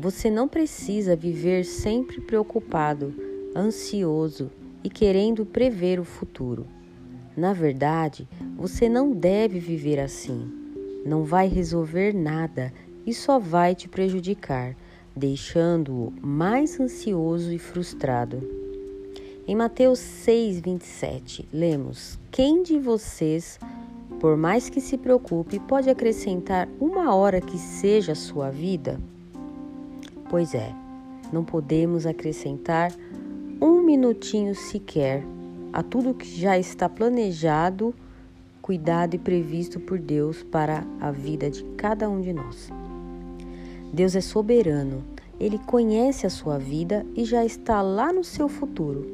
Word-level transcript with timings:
Você 0.00 0.30
não 0.30 0.48
precisa 0.48 1.14
viver 1.14 1.62
sempre 1.62 2.22
preocupado, 2.22 3.12
ansioso 3.54 4.50
e 4.82 4.88
querendo 4.88 5.44
prever 5.44 6.00
o 6.00 6.04
futuro. 6.04 6.66
Na 7.36 7.52
verdade, 7.52 8.26
você 8.56 8.88
não 8.88 9.12
deve 9.12 9.58
viver 9.58 10.00
assim. 10.00 10.50
Não 11.04 11.22
vai 11.22 11.48
resolver 11.48 12.14
nada 12.14 12.72
e 13.04 13.12
só 13.12 13.38
vai 13.38 13.74
te 13.74 13.90
prejudicar, 13.90 14.74
deixando-o 15.14 16.14
mais 16.26 16.80
ansioso 16.80 17.52
e 17.52 17.58
frustrado. 17.58 18.42
Em 19.46 19.54
Mateus 19.54 19.98
6, 19.98 20.60
27, 20.60 21.46
lemos: 21.52 22.18
Quem 22.30 22.62
de 22.62 22.78
vocês, 22.78 23.60
por 24.18 24.34
mais 24.34 24.70
que 24.70 24.80
se 24.80 24.96
preocupe, 24.96 25.60
pode 25.60 25.90
acrescentar 25.90 26.66
uma 26.80 27.14
hora 27.14 27.38
que 27.38 27.58
seja 27.58 28.12
a 28.12 28.16
sua 28.16 28.48
vida? 28.48 28.98
Pois 30.30 30.54
é, 30.54 30.72
não 31.32 31.44
podemos 31.44 32.06
acrescentar 32.06 32.92
um 33.60 33.82
minutinho 33.82 34.54
sequer 34.54 35.24
a 35.72 35.82
tudo 35.82 36.14
que 36.14 36.40
já 36.40 36.56
está 36.56 36.88
planejado, 36.88 37.92
cuidado 38.62 39.14
e 39.14 39.18
previsto 39.18 39.80
por 39.80 39.98
Deus 39.98 40.44
para 40.44 40.84
a 41.00 41.10
vida 41.10 41.50
de 41.50 41.64
cada 41.76 42.08
um 42.08 42.20
de 42.20 42.32
nós. 42.32 42.70
Deus 43.92 44.14
é 44.14 44.20
soberano, 44.20 45.02
ele 45.40 45.58
conhece 45.58 46.28
a 46.28 46.30
sua 46.30 46.58
vida 46.58 47.04
e 47.16 47.24
já 47.24 47.44
está 47.44 47.82
lá 47.82 48.12
no 48.12 48.22
seu 48.22 48.48
futuro. 48.48 49.04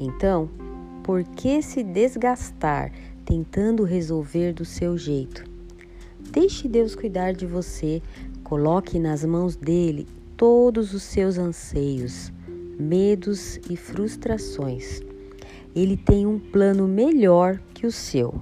Então, 0.00 0.48
por 1.02 1.22
que 1.22 1.60
se 1.60 1.82
desgastar 1.82 2.90
tentando 3.26 3.84
resolver 3.84 4.54
do 4.54 4.64
seu 4.64 4.96
jeito? 4.96 5.44
Deixe 6.30 6.66
Deus 6.66 6.94
cuidar 6.94 7.34
de 7.34 7.44
você, 7.44 8.00
coloque 8.42 8.98
nas 8.98 9.22
mãos 9.22 9.54
dele 9.54 10.06
todos 10.36 10.92
os 10.92 11.02
seus 11.02 11.38
anseios, 11.38 12.32
medos 12.78 13.58
e 13.70 13.76
frustrações. 13.76 15.00
Ele 15.74 15.96
tem 15.96 16.26
um 16.26 16.38
plano 16.38 16.86
melhor 16.86 17.60
que 17.74 17.86
o 17.86 17.92
seu. 17.92 18.34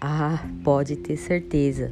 Ah, 0.00 0.44
pode 0.62 0.96
ter 0.96 1.16
certeza. 1.16 1.90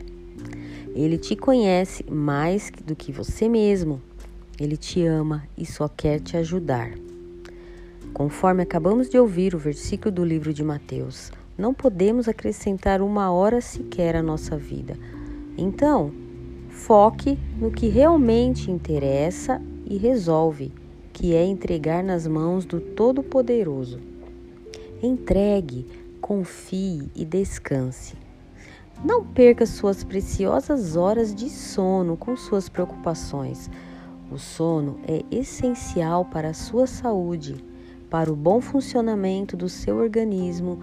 Ele 0.94 1.18
te 1.18 1.36
conhece 1.36 2.04
mais 2.10 2.70
do 2.84 2.94
que 2.94 3.12
você 3.12 3.48
mesmo. 3.48 4.00
Ele 4.58 4.76
te 4.76 5.04
ama 5.04 5.44
e 5.56 5.66
só 5.66 5.88
quer 5.88 6.20
te 6.20 6.36
ajudar. 6.36 6.92
Conforme 8.14 8.62
acabamos 8.62 9.10
de 9.10 9.18
ouvir 9.18 9.54
o 9.54 9.58
versículo 9.58 10.10
do 10.10 10.24
livro 10.24 10.54
de 10.54 10.64
Mateus, 10.64 11.30
não 11.58 11.74
podemos 11.74 12.28
acrescentar 12.28 13.02
uma 13.02 13.30
hora 13.30 13.60
sequer 13.60 14.16
à 14.16 14.22
nossa 14.22 14.56
vida. 14.56 14.96
Então, 15.58 16.12
Foque 16.76 17.36
no 17.58 17.72
que 17.72 17.88
realmente 17.88 18.70
interessa 18.70 19.60
e 19.84 19.96
resolve, 19.96 20.72
que 21.12 21.34
é 21.34 21.44
entregar 21.44 22.04
nas 22.04 22.28
mãos 22.28 22.64
do 22.64 22.78
Todo-Poderoso. 22.80 23.98
Entregue, 25.02 25.84
confie 26.20 27.10
e 27.16 27.24
descanse. 27.24 28.14
Não 29.04 29.24
perca 29.24 29.66
suas 29.66 30.04
preciosas 30.04 30.96
horas 30.96 31.34
de 31.34 31.48
sono 31.48 32.16
com 32.16 32.36
suas 32.36 32.68
preocupações. 32.68 33.68
O 34.30 34.38
sono 34.38 35.00
é 35.08 35.24
essencial 35.34 36.26
para 36.26 36.50
a 36.50 36.54
sua 36.54 36.86
saúde, 36.86 37.56
para 38.08 38.30
o 38.30 38.36
bom 38.36 38.60
funcionamento 38.60 39.56
do 39.56 39.68
seu 39.68 39.96
organismo. 39.96 40.78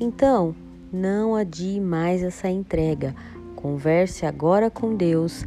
Então, 0.00 0.54
não 0.90 1.34
adie 1.34 1.78
mais 1.78 2.22
essa 2.22 2.48
entrega 2.48 3.14
Converse 3.62 4.26
agora 4.26 4.68
com 4.68 4.96
Deus, 4.96 5.44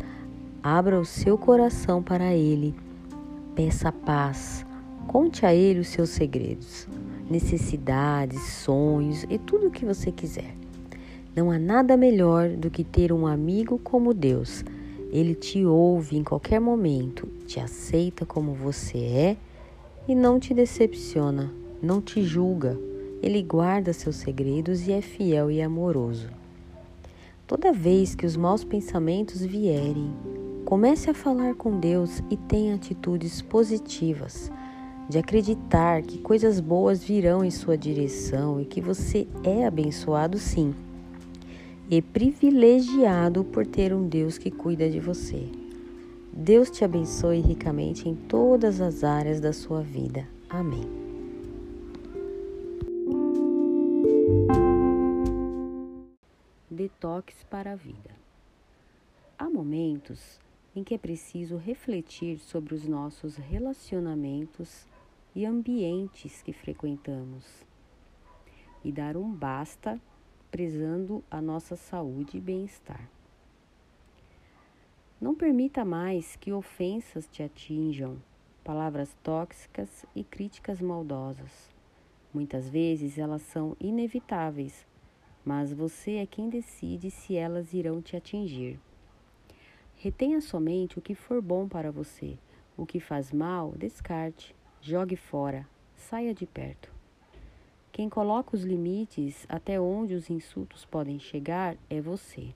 abra 0.63 0.97
o 0.97 1.03
seu 1.03 1.37
coração 1.37 2.01
para 2.01 2.33
Ele, 2.33 2.73
peça 3.53 3.91
paz, 3.91 4.65
conte 5.05 5.45
a 5.45 5.53
Ele 5.53 5.81
os 5.81 5.89
seus 5.89 6.11
segredos, 6.11 6.87
necessidades, 7.29 8.41
sonhos 8.41 9.25
e 9.29 9.37
tudo 9.37 9.67
o 9.67 9.69
que 9.69 9.83
você 9.83 10.13
quiser. 10.13 10.55
Não 11.35 11.51
há 11.51 11.59
nada 11.59 11.97
melhor 11.97 12.51
do 12.51 12.71
que 12.71 12.85
ter 12.85 13.11
um 13.11 13.27
amigo 13.27 13.77
como 13.77 14.13
Deus. 14.13 14.63
Ele 15.11 15.35
te 15.35 15.65
ouve 15.65 16.15
em 16.15 16.23
qualquer 16.23 16.61
momento, 16.61 17.27
te 17.45 17.59
aceita 17.59 18.25
como 18.25 18.53
você 18.53 18.97
é 18.97 19.37
e 20.07 20.15
não 20.15 20.39
te 20.39 20.53
decepciona, 20.53 21.53
não 21.81 21.99
te 21.99 22.23
julga. 22.23 22.79
Ele 23.21 23.43
guarda 23.43 23.91
seus 23.91 24.15
segredos 24.15 24.87
e 24.87 24.93
é 24.93 25.01
fiel 25.01 25.51
e 25.51 25.61
amoroso. 25.61 26.44
Toda 27.47 27.71
vez 27.71 28.15
que 28.15 28.25
os 28.25 28.35
maus 28.35 28.63
pensamentos 28.63 29.45
vierem, 29.45 30.11
comece 30.65 31.11
a 31.11 31.13
falar 31.13 31.53
com 31.53 31.79
Deus 31.79 32.23
e 32.29 32.35
tenha 32.35 32.73
atitudes 32.73 33.39
positivas, 33.39 34.51
de 35.07 35.19
acreditar 35.19 36.01
que 36.01 36.17
coisas 36.17 36.59
boas 36.59 37.03
virão 37.03 37.45
em 37.45 37.51
sua 37.51 37.77
direção 37.77 38.59
e 38.59 38.65
que 38.65 38.81
você 38.81 39.27
é 39.43 39.63
abençoado 39.67 40.39
sim, 40.39 40.73
e 41.87 42.01
privilegiado 42.01 43.43
por 43.43 43.63
ter 43.63 43.93
um 43.93 44.07
Deus 44.07 44.39
que 44.39 44.49
cuida 44.49 44.89
de 44.89 44.99
você. 44.99 45.43
Deus 46.33 46.71
te 46.71 46.83
abençoe 46.83 47.41
ricamente 47.41 48.09
em 48.09 48.15
todas 48.15 48.81
as 48.81 49.03
áreas 49.03 49.39
da 49.39 49.53
sua 49.53 49.81
vida. 49.81 50.27
Amém. 50.49 51.04
Detox 57.25 57.43
para 57.45 57.71
a 57.71 57.75
vida. 57.75 58.11
Há 59.37 59.49
momentos 59.49 60.39
em 60.75 60.83
que 60.83 60.93
é 60.93 60.97
preciso 60.97 61.57
refletir 61.57 62.39
sobre 62.39 62.75
os 62.75 62.87
nossos 62.87 63.35
relacionamentos 63.37 64.85
e 65.35 65.45
ambientes 65.45 66.41
que 66.41 66.53
frequentamos 66.53 67.65
e 68.83 68.91
dar 68.91 69.17
um 69.17 69.31
basta 69.31 69.99
prezando 70.51 71.23
a 71.29 71.41
nossa 71.41 71.75
saúde 71.75 72.37
e 72.37 72.41
bem-estar. 72.41 73.09
Não 75.19 75.33
permita 75.33 75.83
mais 75.83 76.35
que 76.35 76.53
ofensas 76.53 77.27
te 77.27 77.41
atinjam, 77.41 78.21
palavras 78.63 79.15
tóxicas 79.23 80.05
e 80.15 80.23
críticas 80.23 80.79
maldosas. 80.79 81.69
Muitas 82.33 82.69
vezes 82.69 83.17
elas 83.17 83.41
são 83.41 83.75
inevitáveis 83.79 84.85
mas 85.45 85.71
você 85.71 86.15
é 86.15 86.25
quem 86.25 86.49
decide 86.49 87.11
se 87.11 87.35
elas 87.35 87.73
irão 87.73 88.01
te 88.01 88.17
atingir. 88.17 88.79
Retenha 89.95 90.41
somente 90.41 90.97
o 90.97 91.01
que 91.01 91.13
for 91.13 91.41
bom 91.41 91.67
para 91.67 91.91
você. 91.91 92.37
O 92.75 92.85
que 92.85 92.99
faz 92.99 93.31
mal, 93.31 93.71
descarte, 93.77 94.53
jogue 94.81 95.15
fora, 95.15 95.67
saia 95.95 96.33
de 96.33 96.45
perto. 96.45 96.91
Quem 97.91 98.09
coloca 98.09 98.55
os 98.55 98.63
limites 98.63 99.45
até 99.47 99.79
onde 99.79 100.13
os 100.13 100.29
insultos 100.29 100.83
podem 100.83 101.17
chegar 101.17 101.77
é 101.89 102.01
você. 102.01 102.53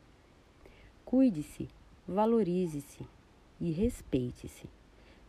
Cuide-se, 1.05 1.69
valorize-se 2.05 3.07
e 3.61 3.71
respeite-se. 3.71 4.67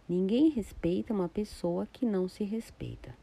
Ninguém 0.08 0.48
respeita 0.48 1.14
uma 1.14 1.28
pessoa 1.28 1.86
que 1.86 2.04
não 2.04 2.28
se 2.28 2.42
respeita. 2.42 3.19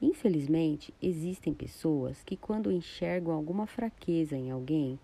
Infelizmente, 0.00 0.94
existem 1.02 1.52
pessoas 1.52 2.22
que, 2.22 2.36
quando 2.36 2.70
enxergam 2.70 3.34
alguma 3.34 3.66
fraqueza 3.66 4.36
em 4.36 4.50
alguém, 4.50 4.98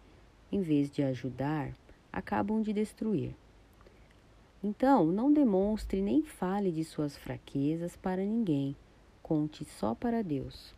em 0.53 0.61
vez 0.61 0.91
de 0.91 1.03
ajudar, 1.03 1.73
acabam 2.13 2.63
de 2.63 2.73
destruir. 2.73 3.35
Então, 4.63 5.07
não 5.07 5.33
demonstre 5.33 6.01
nem 6.01 6.23
fale 6.23 6.71
de 6.71 6.85
suas 6.85 7.17
fraquezas 7.17 7.97
para 7.97 8.25
ninguém, 8.25 8.77
conte 9.21 9.65
só 9.65 9.95
para 9.95 10.23
Deus. 10.23 10.75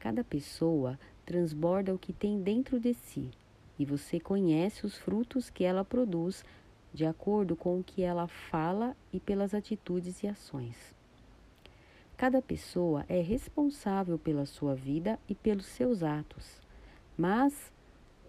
Cada 0.00 0.24
pessoa 0.24 0.98
transborda 1.24 1.94
o 1.94 1.98
que 1.98 2.12
tem 2.12 2.42
dentro 2.42 2.80
de 2.80 2.92
si 2.92 3.30
e 3.78 3.84
você 3.84 4.18
conhece 4.18 4.84
os 4.84 4.96
frutos 4.96 5.48
que 5.48 5.64
ela 5.64 5.84
produz 5.84 6.44
de 6.92 7.04
acordo 7.04 7.54
com 7.54 7.78
o 7.78 7.84
que 7.84 8.02
ela 8.02 8.26
fala 8.26 8.96
e 9.12 9.20
pelas 9.20 9.54
atitudes 9.54 10.22
e 10.22 10.26
ações. 10.26 10.95
Cada 12.16 12.40
pessoa 12.40 13.04
é 13.10 13.20
responsável 13.20 14.18
pela 14.18 14.46
sua 14.46 14.74
vida 14.74 15.18
e 15.28 15.34
pelos 15.34 15.66
seus 15.66 16.02
atos, 16.02 16.62
mas 17.16 17.70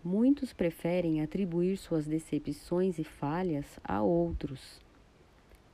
muitos 0.03 0.51
preferem 0.51 1.21
atribuir 1.21 1.77
suas 1.77 2.05
decepções 2.05 2.99
e 2.99 3.05
falhas 3.05 3.79
a 3.81 4.01
outros. 4.01 4.81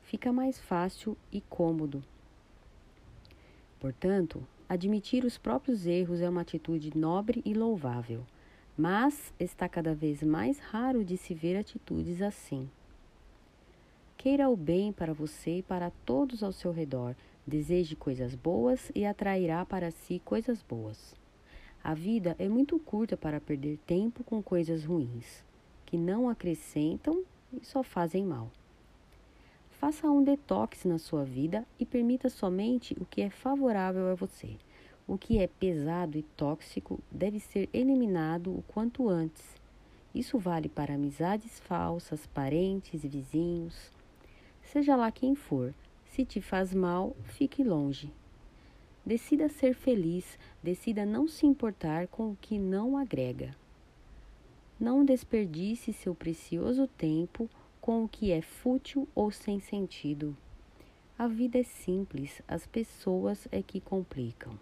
Fica 0.04 0.32
mais 0.32 0.60
fácil 0.60 1.18
e 1.32 1.42
cômodo. 1.42 2.04
Portanto, 3.80 4.46
admitir 4.70 5.26
os 5.26 5.40
próprios 5.40 5.88
erros 5.88 6.22
é 6.22 6.30
uma 6.30 6.42
atitude 6.42 6.96
nobre 6.96 7.42
e 7.44 7.56
louvável, 7.56 8.24
mas 8.78 9.34
está 9.40 9.68
cada 9.68 9.96
vez 9.96 10.22
mais 10.22 10.60
raro 10.60 11.04
de 11.04 11.18
se 11.18 11.34
ver 11.34 11.58
atitudes 11.58 12.22
assim. 12.22 12.70
Queira 14.24 14.50
o 14.50 14.56
bem 14.56 14.94
para 14.94 15.14
você 15.14 15.58
e 15.58 15.62
para 15.62 15.92
todos 16.06 16.42
ao 16.42 16.54
seu 16.54 16.72
redor 16.72 17.14
Deseje 17.46 17.94
coisas 17.94 18.34
boas 18.36 18.90
e 18.96 19.06
atrairá 19.06 19.66
para 19.66 19.92
si 19.92 20.22
coisas 20.24 20.62
boas. 20.62 21.14
A 21.84 21.94
vida 21.94 22.38
é 22.40 22.48
muito 22.48 22.80
curta 22.80 23.18
para 23.18 23.42
perder 23.42 23.78
tempo 23.86 24.24
com 24.24 24.42
coisas 24.42 24.86
ruins, 24.86 25.44
que 25.86 25.98
não 25.98 26.30
acrescentam 26.30 27.22
e 27.52 27.66
só 27.66 27.84
fazem 27.84 28.24
mal. 28.24 28.50
Faça 29.72 30.10
um 30.10 30.24
detox 30.24 30.86
na 30.86 30.98
sua 30.98 31.26
vida 31.26 31.66
e 31.78 31.86
permita 31.86 32.30
somente 32.30 32.96
o 32.98 33.06
que 33.06 33.22
é 33.22 33.30
favorável 33.30 34.08
a 34.08 34.16
você. 34.16 34.56
O 35.06 35.18
que 35.18 35.38
é 35.38 35.48
pesado 35.48 36.18
e 36.18 36.24
tóxico 36.24 36.98
deve 37.12 37.42
ser 37.42 37.70
eliminado 37.74 38.58
o 38.58 38.64
quanto 38.70 39.10
antes. 39.10 39.44
Isso 40.16 40.40
vale 40.40 40.70
para 40.70 40.94
amizades 40.94 41.60
falsas, 41.60 42.26
parentes, 42.26 43.04
vizinhos. 43.04 43.92
Seja 44.64 44.96
lá 44.96 45.12
quem 45.12 45.36
for, 45.36 45.74
se 46.06 46.26
te 46.26 46.42
faz 46.42 46.74
mal, 46.74 47.16
fique 47.24 47.64
longe. 47.64 48.12
Decida 49.06 49.50
ser 49.50 49.74
feliz, 49.74 50.38
decida 50.62 51.06
não 51.06 51.28
se 51.28 51.46
importar 51.46 52.08
com 52.08 52.32
o 52.32 52.38
que 52.40 52.58
não 52.58 52.98
agrega. 52.98 53.56
Não 54.80 55.04
desperdice 55.04 55.92
seu 55.94 56.16
precioso 56.16 56.88
tempo 56.88 57.50
com 57.82 58.04
o 58.04 58.08
que 58.08 58.32
é 58.32 58.42
fútil 58.42 59.08
ou 59.14 59.30
sem 59.30 59.60
sentido. 59.60 60.36
A 61.18 61.28
vida 61.28 61.60
é 61.60 61.64
simples, 61.64 62.42
as 62.48 62.66
pessoas 62.66 63.48
é 63.52 63.62
que 63.62 63.80
complicam. 63.80 64.58